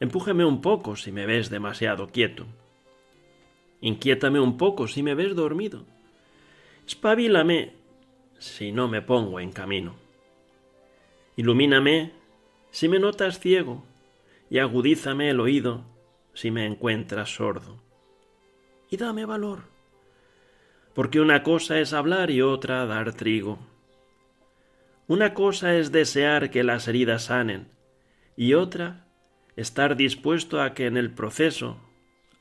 Empújame 0.00 0.44
un 0.44 0.60
poco 0.60 0.96
si 0.96 1.12
me 1.12 1.26
ves 1.26 1.48
demasiado 1.48 2.08
quieto. 2.08 2.46
Inquiétame 3.80 4.38
un 4.38 4.58
poco 4.58 4.86
si 4.86 5.02
me 5.02 5.14
ves 5.14 5.34
dormido. 5.34 5.84
Espabilame 6.86 7.72
si 8.38 8.70
no 8.72 8.86
me 8.88 9.00
pongo 9.00 9.40
en 9.40 9.52
camino. 9.52 9.94
Ilumíname 11.36 12.12
si 12.70 12.88
me 12.88 12.98
notas 12.98 13.38
ciego 13.38 13.84
y 14.50 14.58
agudízame 14.58 15.30
el 15.30 15.40
oído 15.40 15.84
si 16.34 16.50
me 16.50 16.66
encuentras 16.66 17.34
sordo. 17.34 17.91
Y 18.92 18.98
dame 18.98 19.24
valor, 19.24 19.60
porque 20.92 21.18
una 21.18 21.42
cosa 21.42 21.80
es 21.80 21.94
hablar 21.94 22.30
y 22.30 22.42
otra 22.42 22.84
dar 22.84 23.14
trigo. 23.14 23.58
Una 25.06 25.32
cosa 25.32 25.74
es 25.76 25.92
desear 25.92 26.50
que 26.50 26.62
las 26.62 26.86
heridas 26.88 27.22
sanen 27.22 27.68
y 28.36 28.52
otra 28.52 29.06
estar 29.56 29.96
dispuesto 29.96 30.60
a 30.60 30.74
que 30.74 30.84
en 30.84 30.98
el 30.98 31.10
proceso 31.10 31.78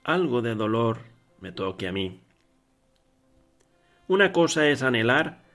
algo 0.03 0.41
de 0.41 0.55
dolor 0.55 0.97
me 1.39 1.53
toque 1.53 1.87
a 1.87 1.93
mí. 1.93 2.19
Una 4.09 4.33
cosa 4.33 4.67
es 4.67 4.83
anhelar 4.83 5.45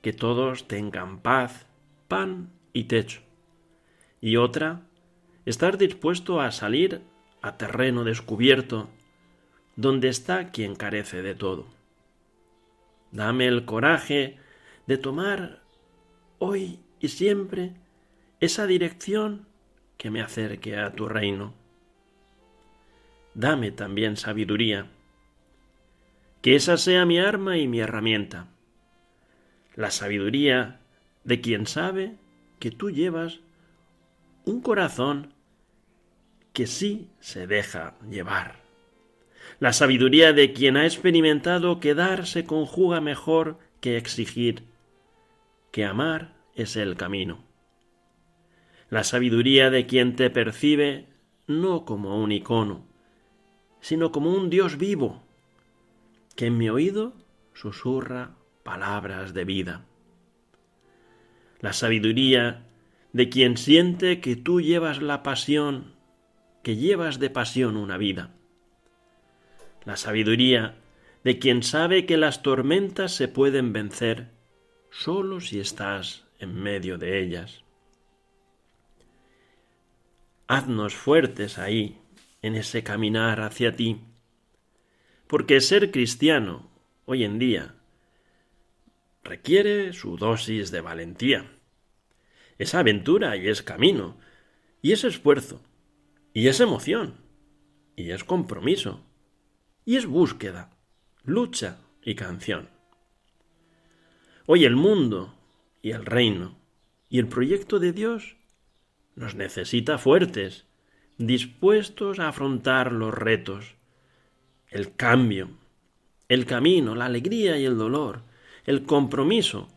que 0.00 0.14
todos 0.14 0.66
tengan 0.66 1.20
paz, 1.20 1.66
pan 2.08 2.48
y 2.72 2.84
techo. 2.84 3.20
Y 4.22 4.36
otra, 4.36 4.80
estar 5.44 5.76
dispuesto 5.76 6.40
a 6.40 6.52
salir 6.52 7.02
a 7.42 7.58
terreno 7.58 8.02
descubierto, 8.02 8.88
donde 9.78 10.08
está 10.08 10.50
quien 10.50 10.74
carece 10.74 11.22
de 11.22 11.36
todo. 11.36 11.64
Dame 13.12 13.46
el 13.46 13.64
coraje 13.64 14.36
de 14.88 14.98
tomar 14.98 15.60
hoy 16.40 16.80
y 16.98 17.06
siempre 17.06 17.74
esa 18.40 18.66
dirección 18.66 19.46
que 19.96 20.10
me 20.10 20.20
acerque 20.20 20.76
a 20.76 20.92
tu 20.92 21.08
reino. 21.08 21.54
Dame 23.34 23.70
también 23.70 24.16
sabiduría, 24.16 24.88
que 26.42 26.56
esa 26.56 26.76
sea 26.76 27.06
mi 27.06 27.20
arma 27.20 27.56
y 27.56 27.68
mi 27.68 27.78
herramienta, 27.78 28.48
la 29.76 29.92
sabiduría 29.92 30.80
de 31.22 31.40
quien 31.40 31.68
sabe 31.68 32.16
que 32.58 32.72
tú 32.72 32.90
llevas 32.90 33.38
un 34.44 34.60
corazón 34.60 35.34
que 36.52 36.66
sí 36.66 37.10
se 37.20 37.46
deja 37.46 37.94
llevar. 38.10 38.67
La 39.60 39.72
sabiduría 39.72 40.32
de 40.32 40.52
quien 40.52 40.76
ha 40.76 40.84
experimentado 40.84 41.80
que 41.80 41.94
dar 41.94 42.26
se 42.26 42.44
conjuga 42.44 43.00
mejor 43.00 43.58
que 43.80 43.96
exigir, 43.96 44.64
que 45.72 45.84
amar 45.84 46.34
es 46.54 46.76
el 46.76 46.96
camino. 46.96 47.44
La 48.90 49.04
sabiduría 49.04 49.70
de 49.70 49.86
quien 49.86 50.16
te 50.16 50.30
percibe 50.30 51.06
no 51.46 51.84
como 51.84 52.22
un 52.22 52.32
icono, 52.32 52.86
sino 53.80 54.12
como 54.12 54.32
un 54.32 54.50
Dios 54.50 54.78
vivo, 54.78 55.22
que 56.36 56.46
en 56.46 56.56
mi 56.56 56.68
oído 56.68 57.14
susurra 57.52 58.36
palabras 58.62 59.34
de 59.34 59.44
vida 59.44 59.84
la 61.60 61.72
sabiduría 61.72 62.66
de 63.12 63.28
quien 63.28 63.56
siente 63.56 64.20
que 64.20 64.36
tú 64.36 64.60
llevas 64.60 65.02
la 65.02 65.22
pasión, 65.22 65.94
que 66.62 66.76
llevas 66.76 67.18
de 67.18 67.30
pasión 67.30 67.76
una 67.76 67.96
vida. 67.96 68.34
La 69.88 69.96
sabiduría 69.96 70.74
de 71.24 71.38
quien 71.38 71.62
sabe 71.62 72.04
que 72.04 72.18
las 72.18 72.42
tormentas 72.42 73.10
se 73.10 73.26
pueden 73.26 73.72
vencer 73.72 74.28
solo 74.90 75.40
si 75.40 75.60
estás 75.60 76.26
en 76.38 76.52
medio 76.52 76.98
de 76.98 77.22
ellas. 77.22 77.64
Haznos 80.46 80.94
fuertes 80.94 81.56
ahí, 81.56 82.02
en 82.42 82.54
ese 82.54 82.82
caminar 82.82 83.40
hacia 83.40 83.76
ti, 83.76 84.02
porque 85.26 85.58
ser 85.62 85.90
cristiano 85.90 86.68
hoy 87.06 87.24
en 87.24 87.38
día 87.38 87.74
requiere 89.24 89.94
su 89.94 90.18
dosis 90.18 90.70
de 90.70 90.82
valentía. 90.82 91.50
Es 92.58 92.74
aventura 92.74 93.38
y 93.38 93.48
es 93.48 93.62
camino, 93.62 94.18
y 94.82 94.92
es 94.92 95.04
esfuerzo, 95.04 95.62
y 96.34 96.48
es 96.48 96.60
emoción, 96.60 97.14
y 97.96 98.10
es 98.10 98.22
compromiso, 98.22 99.07
y 99.88 99.96
es 99.96 100.04
búsqueda, 100.04 100.68
lucha 101.24 101.78
y 102.02 102.14
canción. 102.14 102.68
Hoy 104.44 104.66
el 104.66 104.76
mundo 104.76 105.34
y 105.80 105.92
el 105.92 106.04
reino 106.04 106.58
y 107.08 107.18
el 107.18 107.26
proyecto 107.26 107.78
de 107.78 107.94
Dios 107.94 108.36
nos 109.16 109.34
necesita 109.34 109.96
fuertes, 109.96 110.66
dispuestos 111.16 112.18
a 112.18 112.28
afrontar 112.28 112.92
los 112.92 113.14
retos, 113.14 113.76
el 114.68 114.94
cambio, 114.94 115.52
el 116.28 116.44
camino, 116.44 116.94
la 116.94 117.06
alegría 117.06 117.56
y 117.56 117.64
el 117.64 117.78
dolor, 117.78 118.24
el 118.66 118.82
compromiso, 118.82 119.68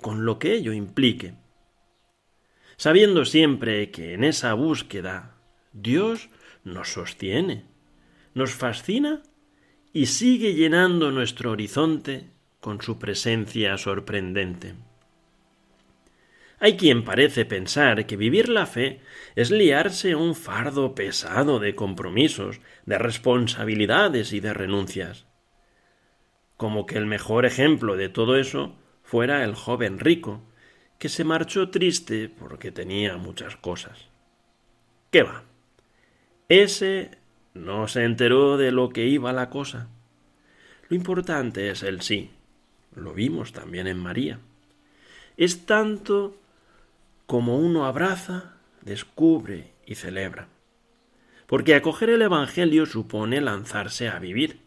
con 0.00 0.24
lo 0.24 0.40
que 0.40 0.54
ello 0.54 0.72
implique, 0.72 1.34
sabiendo 2.76 3.24
siempre 3.24 3.92
que 3.92 4.14
en 4.14 4.24
esa 4.24 4.54
búsqueda 4.54 5.36
Dios 5.72 6.30
nos 6.64 6.94
sostiene, 6.94 7.73
nos 8.34 8.52
fascina 8.52 9.22
y 9.92 10.06
sigue 10.06 10.54
llenando 10.54 11.10
nuestro 11.10 11.52
horizonte 11.52 12.28
con 12.60 12.82
su 12.82 12.98
presencia 12.98 13.78
sorprendente. 13.78 14.74
Hay 16.58 16.76
quien 16.76 17.04
parece 17.04 17.44
pensar 17.44 18.06
que 18.06 18.16
vivir 18.16 18.48
la 18.48 18.66
fe 18.66 19.00
es 19.34 19.50
liarse 19.50 20.14
un 20.14 20.34
fardo 20.34 20.94
pesado 20.94 21.58
de 21.58 21.74
compromisos, 21.74 22.60
de 22.86 22.98
responsabilidades 22.98 24.32
y 24.32 24.40
de 24.40 24.54
renuncias. 24.54 25.26
Como 26.56 26.86
que 26.86 26.96
el 26.96 27.06
mejor 27.06 27.44
ejemplo 27.44 27.96
de 27.96 28.08
todo 28.08 28.36
eso 28.36 28.76
fuera 29.02 29.44
el 29.44 29.54
joven 29.54 29.98
rico, 29.98 30.42
que 30.98 31.08
se 31.08 31.24
marchó 31.24 31.70
triste 31.70 32.30
porque 32.30 32.72
tenía 32.72 33.16
muchas 33.16 33.56
cosas. 33.56 34.08
¿Qué 35.10 35.22
va? 35.22 35.44
Ese 36.48 37.18
no 37.54 37.88
se 37.88 38.04
enteró 38.04 38.56
de 38.56 38.72
lo 38.72 38.90
que 38.90 39.06
iba 39.06 39.32
la 39.32 39.48
cosa. 39.48 39.88
Lo 40.88 40.96
importante 40.96 41.70
es 41.70 41.82
el 41.82 42.02
sí. 42.02 42.30
Lo 42.94 43.14
vimos 43.14 43.52
también 43.52 43.86
en 43.86 43.98
María. 43.98 44.38
Es 45.36 45.66
tanto 45.66 46.36
como 47.26 47.56
uno 47.58 47.86
abraza, 47.86 48.54
descubre 48.82 49.72
y 49.86 49.94
celebra. 49.94 50.48
Porque 51.46 51.74
acoger 51.74 52.10
el 52.10 52.22
Evangelio 52.22 52.86
supone 52.86 53.40
lanzarse 53.40 54.08
a 54.08 54.18
vivir, 54.18 54.60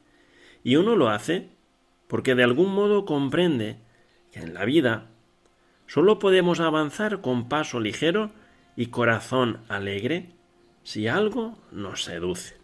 y 0.63 0.75
uno 0.75 0.95
lo 0.95 1.09
hace 1.09 1.49
porque 2.07 2.35
de 2.35 2.43
algún 2.43 2.73
modo 2.73 3.05
comprende 3.05 3.77
que 4.31 4.39
en 4.39 4.53
la 4.53 4.65
vida 4.65 5.07
sólo 5.87 6.19
podemos 6.19 6.59
avanzar 6.59 7.21
con 7.21 7.49
paso 7.49 7.79
ligero 7.79 8.31
y 8.75 8.87
corazón 8.87 9.59
alegre 9.67 10.31
si 10.83 11.07
algo 11.07 11.57
nos 11.71 12.03
seduce, 12.03 12.56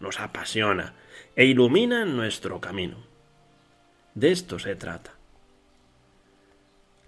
nos 0.00 0.20
apasiona 0.20 0.94
e 1.34 1.46
ilumina 1.46 2.04
nuestro 2.04 2.60
camino. 2.60 2.96
De 4.14 4.32
esto 4.32 4.58
se 4.58 4.76
trata. 4.76 5.12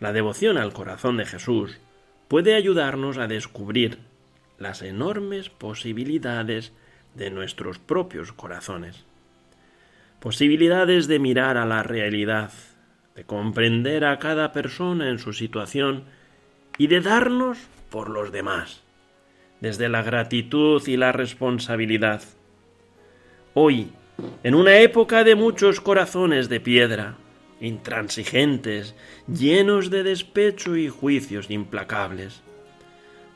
La 0.01 0.13
devoción 0.13 0.59
al 0.59 0.73
corazón 0.73 1.17
de 1.17 1.27
Jesús 1.27 1.79
puede 2.29 2.55
ayudarnos 2.55 3.19
a 3.19 3.27
descubrir 3.27 3.99
las 4.59 4.83
enormes 4.83 5.49
posibilidades 5.49 6.73
de 7.15 7.31
nuestros 7.31 7.79
propios 7.79 8.33
corazones. 8.33 9.05
Posibilidades 10.21 11.09
de 11.09 11.19
mirar 11.19 11.57
a 11.57 11.65
la 11.65 11.83
realidad, 11.83 12.53
de 13.15 13.25
comprender 13.25 14.05
a 14.05 14.19
cada 14.19 14.53
persona 14.53 15.11
en 15.11 15.19
su 15.19 15.33
situación 15.33 16.05
y 16.77 16.87
de 16.89 17.01
darnos 17.01 17.59
por 17.91 18.11
los 18.11 18.31
demás, 18.31 18.83
desde 19.61 19.89
la 19.89 20.03
gratitud 20.03 20.87
y 20.87 20.97
la 20.97 21.13
responsabilidad. 21.13 22.23
Hoy, 23.55 23.91
en 24.43 24.55
una 24.55 24.79
época 24.79 25.25
de 25.25 25.35
muchos 25.35 25.81
corazones 25.81 26.49
de 26.49 26.61
piedra, 26.61 27.17
intransigentes, 27.61 28.95
llenos 29.27 29.91
de 29.91 30.03
despecho 30.03 30.77
y 30.77 30.89
juicios 30.89 31.51
implacables. 31.51 32.43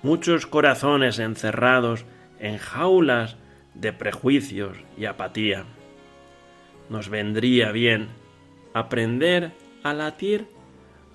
Muchos 0.02 0.46
corazones 0.46 1.18
encerrados 1.18 2.04
en 2.38 2.58
jaulas 2.58 3.36
de 3.74 3.92
prejuicios 3.92 4.76
y 4.98 5.06
apatía. 5.06 5.64
Nos 6.88 7.08
vendría 7.08 7.72
bien 7.72 8.08
aprender 8.74 9.52
a 9.82 9.94
latir 9.94 10.46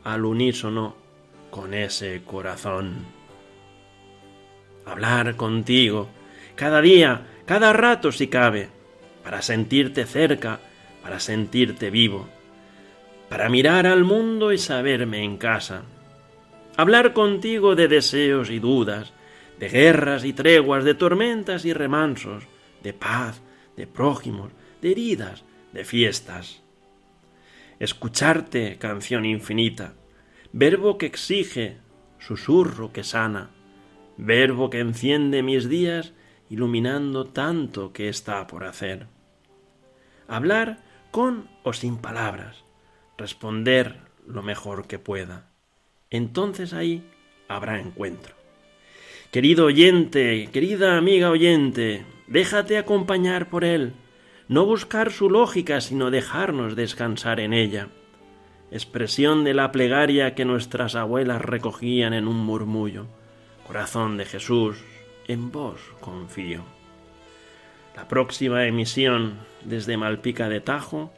al 0.03 0.25
unísono 0.25 0.95
con 1.51 1.73
ese 1.73 2.23
corazón. 2.25 3.05
Hablar 4.85 5.35
contigo 5.35 6.07
cada 6.55 6.81
día, 6.81 7.27
cada 7.45 7.73
rato 7.73 8.11
si 8.11 8.27
cabe, 8.27 8.69
para 9.27 9.41
sentirte 9.41 10.05
cerca, 10.05 10.61
para 11.03 11.19
sentirte 11.19 11.89
vivo 11.89 12.29
para 13.29 13.49
mirar 13.49 13.87
al 13.87 14.03
mundo 14.03 14.53
y 14.53 14.57
saberme 14.57 15.23
en 15.23 15.37
casa. 15.37 15.83
Hablar 16.77 17.13
contigo 17.13 17.75
de 17.75 17.87
deseos 17.87 18.49
y 18.49 18.59
dudas, 18.59 19.13
de 19.59 19.69
guerras 19.69 20.23
y 20.23 20.33
treguas, 20.33 20.83
de 20.83 20.93
tormentas 20.93 21.65
y 21.65 21.73
remansos, 21.73 22.43
de 22.83 22.93
paz, 22.93 23.41
de 23.75 23.87
prójimos, 23.87 24.51
de 24.81 24.91
heridas, 24.91 25.43
de 25.73 25.83
fiestas. 25.83 26.61
Escucharte, 27.79 28.77
canción 28.77 29.25
infinita, 29.25 29.93
verbo 30.53 30.97
que 30.97 31.07
exige, 31.07 31.77
susurro 32.19 32.93
que 32.93 33.03
sana, 33.03 33.49
verbo 34.17 34.69
que 34.69 34.79
enciende 34.79 35.43
mis 35.43 35.67
días, 35.67 36.13
iluminando 36.49 37.25
tanto 37.25 37.91
que 37.91 38.07
está 38.07 38.47
por 38.47 38.63
hacer. 38.63 39.07
Hablar 40.27 40.83
con 41.11 41.47
o 41.63 41.73
sin 41.73 41.97
palabras, 41.97 42.63
responder 43.17 44.01
lo 44.25 44.43
mejor 44.43 44.87
que 44.87 44.99
pueda. 44.99 45.49
Entonces 46.09 46.73
ahí 46.73 47.09
habrá 47.47 47.79
encuentro. 47.79 48.35
Querido 49.31 49.65
oyente, 49.65 50.49
querida 50.51 50.97
amiga 50.97 51.29
oyente, 51.29 52.05
déjate 52.27 52.77
acompañar 52.77 53.49
por 53.49 53.63
él, 53.63 53.93
no 54.47 54.65
buscar 54.65 55.11
su 55.11 55.29
lógica, 55.29 55.81
sino 55.81 56.11
dejarnos 56.11 56.75
descansar 56.75 57.39
en 57.39 57.53
ella. 57.53 57.89
Expresión 58.71 59.43
de 59.43 59.53
la 59.53 59.71
plegaria 59.71 60.35
que 60.35 60.45
nuestras 60.45 60.95
abuelas 60.95 61.41
recogían 61.41 62.13
en 62.13 62.27
un 62.27 62.37
murmullo. 62.37 63.07
Corazón 63.65 64.17
de 64.17 64.25
Jesús, 64.25 64.77
en 65.27 65.51
vos 65.51 65.79
confío. 65.99 66.76
La 67.97 68.07
próxima 68.07 68.67
emisión 68.67 69.39
desde 69.65 69.97
Malpica 69.97 70.49
de 70.49 70.61
Tajo 70.61 71.11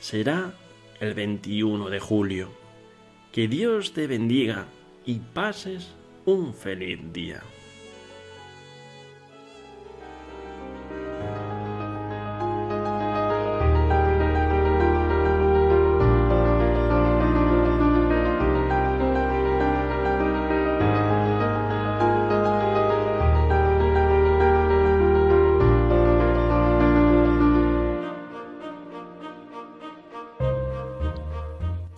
será 0.00 0.52
el 1.00 1.14
21 1.14 1.88
de 1.88 1.98
julio. 1.98 2.50
Que 3.32 3.48
Dios 3.48 3.94
te 3.94 4.06
bendiga 4.06 4.66
y 5.06 5.20
pases 5.20 5.94
un 6.26 6.52
feliz 6.52 7.00
día. 7.10 7.42